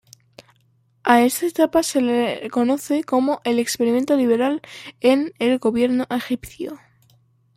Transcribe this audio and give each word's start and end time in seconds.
A 1.03 1.21
esta 1.23 1.45
etapa 1.45 1.83
se 1.83 2.01
le 2.01 2.49
conoce 2.49 3.03
como 3.03 3.39
"el 3.43 3.59
experimento 3.59 4.17
liberal 4.17 4.63
en 4.99 5.31
el 5.37 5.59
gobierno 5.59 6.07
egipcio. 6.09 6.79